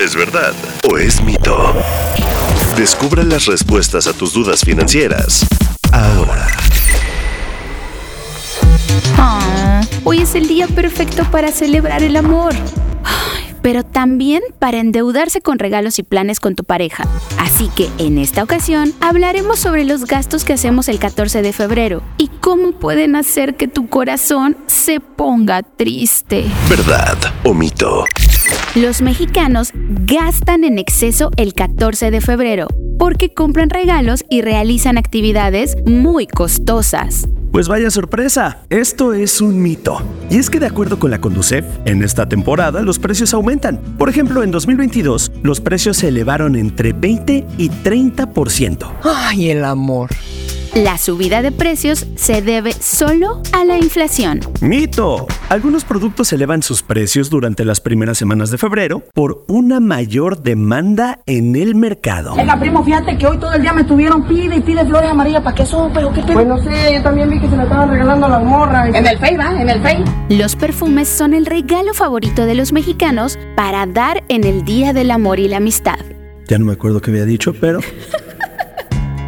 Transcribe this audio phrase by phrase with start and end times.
[0.00, 0.52] ¿Es verdad
[0.90, 1.74] o es mito?
[2.76, 5.46] Descubra las respuestas a tus dudas financieras
[5.90, 6.46] ahora.
[9.16, 12.54] Ah, hoy es el día perfecto para celebrar el amor.
[13.62, 17.04] Pero también para endeudarse con regalos y planes con tu pareja.
[17.38, 22.02] Así que en esta ocasión hablaremos sobre los gastos que hacemos el 14 de febrero
[22.18, 26.44] y cómo pueden hacer que tu corazón se ponga triste.
[26.68, 28.04] ¿Verdad o mito?
[28.74, 35.76] Los mexicanos gastan en exceso el 14 de febrero porque compran regalos y realizan actividades
[35.86, 37.28] muy costosas.
[37.52, 40.02] Pues vaya sorpresa, esto es un mito.
[40.28, 43.78] Y es que de acuerdo con la Conducef, en esta temporada los precios aumentan.
[43.96, 48.86] Por ejemplo, en 2022 los precios se elevaron entre 20 y 30%.
[49.02, 50.10] Ay, el amor.
[50.76, 54.40] La subida de precios se debe solo a la inflación.
[54.60, 55.26] Mito.
[55.48, 61.20] Algunos productos elevan sus precios durante las primeras semanas de febrero por una mayor demanda
[61.24, 62.36] en el mercado.
[62.36, 65.42] Venga, primo, fíjate que hoy todo el día me estuvieron pide y pide flores amarillas.
[65.42, 65.94] ¿Para qué son?
[65.94, 66.34] ¿Pero qué te...
[66.34, 68.94] Pues no sé, yo también vi que se le estaban regalando a las morras.
[68.94, 69.58] En el Face, ¿va?
[69.58, 70.04] En el Face.
[70.28, 75.10] Los perfumes son el regalo favorito de los mexicanos para dar en el Día del
[75.10, 76.00] Amor y la Amistad.
[76.48, 77.80] Ya no me acuerdo qué había dicho, pero...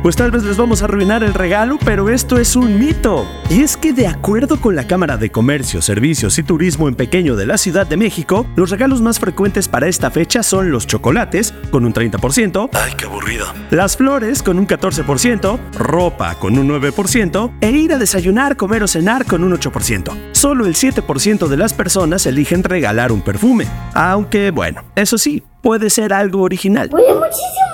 [0.02, 3.26] Pues tal vez les vamos a arruinar el regalo, pero esto es un mito.
[3.50, 7.34] Y es que de acuerdo con la Cámara de Comercio, Servicios y Turismo en Pequeño
[7.36, 11.52] de la Ciudad de México, los regalos más frecuentes para esta fecha son los chocolates,
[11.70, 13.46] con un 30%, Ay, qué aburrido.
[13.70, 18.88] las flores, con un 14%, ropa, con un 9%, e ir a desayunar, comer o
[18.88, 20.12] cenar, con un 8%.
[20.32, 23.66] Solo el 7% de las personas eligen regalar un perfume.
[23.94, 26.88] Aunque, bueno, eso sí, puede ser algo original.
[26.92, 27.67] Huele muchísimo.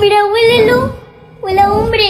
[0.00, 0.94] Mira, huélelo.
[1.42, 2.04] Huele a hombre.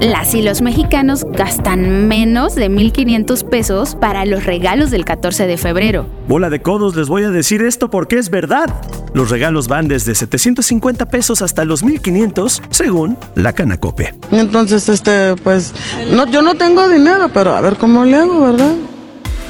[0.00, 5.56] Las y los mexicanos gastan menos de 1.500 pesos para los regalos del 14 de
[5.56, 6.06] febrero.
[6.28, 8.72] Bola de codos, les voy a decir esto porque es verdad.
[9.12, 14.14] Los regalos van desde 750 pesos hasta los 1500, según la Canacope.
[14.30, 15.74] Entonces, este, pues,
[16.12, 18.74] no, yo no tengo dinero, pero a ver cómo le hago, ¿verdad?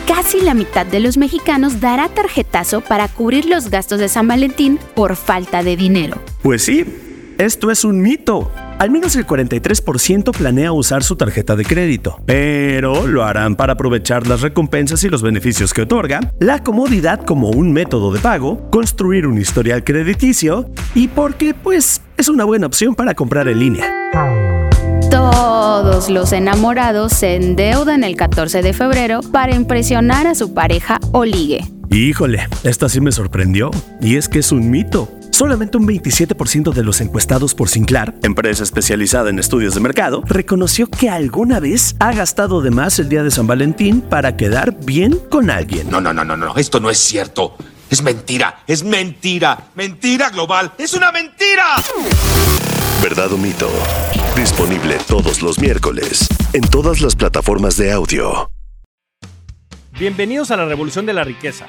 [0.06, 4.78] Casi la mitad de los mexicanos dará tarjetazo para cubrir los gastos de San Valentín
[4.94, 6.16] por falta de dinero.
[6.42, 6.86] Pues sí,
[7.38, 8.50] esto es un mito.
[8.78, 14.26] Al menos el 43% planea usar su tarjeta de crédito, pero lo harán para aprovechar
[14.26, 19.27] las recompensas y los beneficios que otorga, la comodidad como un método de pago, construir
[19.27, 23.93] un historial crediticio y porque pues es una buena opción para comprar en línea.
[25.10, 31.25] Todos los enamorados se endeudan el 14 de febrero para impresionar a su pareja o
[31.25, 31.65] ligue.
[31.91, 35.09] Híjole, esta sí me sorprendió, y es que es un mito.
[35.38, 40.91] Solamente un 27% de los encuestados por Sinclair, empresa especializada en estudios de mercado, reconoció
[40.91, 45.16] que alguna vez ha gastado de más el día de San Valentín para quedar bien
[45.31, 45.88] con alguien.
[45.91, 47.54] No, no, no, no, no, esto no es cierto.
[47.88, 51.77] Es mentira, es mentira, mentira global, es una mentira.
[53.00, 53.71] ¿Verdad o mito?
[54.34, 58.50] Disponible todos los miércoles en todas las plataformas de audio.
[60.00, 61.69] Bienvenidos a la Revolución de la Riqueza,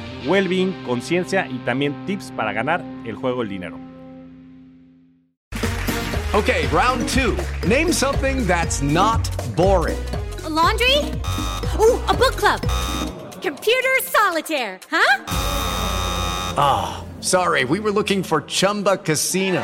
[0.27, 3.77] well-being, conciencia y también tips para ganar el juego del dinero.
[6.33, 7.35] Okay, round two.
[7.67, 9.99] Name something that's not boring.
[10.45, 10.97] A laundry?
[11.77, 12.61] Ooh, a book club.
[13.41, 15.25] Computer solitaire, huh?
[16.57, 19.63] Ah, sorry, we were looking for Chumba Casino.